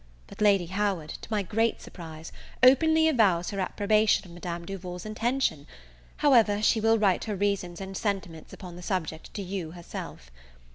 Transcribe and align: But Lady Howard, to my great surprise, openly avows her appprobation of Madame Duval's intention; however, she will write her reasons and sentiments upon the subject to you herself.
But 0.25 0.41
Lady 0.41 0.65
Howard, 0.65 1.09
to 1.21 1.27
my 1.29 1.43
great 1.43 1.79
surprise, 1.79 2.31
openly 2.63 3.07
avows 3.07 3.51
her 3.51 3.59
appprobation 3.59 4.25
of 4.25 4.31
Madame 4.33 4.65
Duval's 4.65 5.05
intention; 5.05 5.67
however, 6.17 6.59
she 6.59 6.79
will 6.81 6.97
write 6.97 7.25
her 7.25 7.35
reasons 7.35 7.79
and 7.79 7.95
sentiments 7.95 8.51
upon 8.51 8.75
the 8.77 8.81
subject 8.81 9.31
to 9.35 9.43
you 9.43 9.73
herself. 9.73 10.31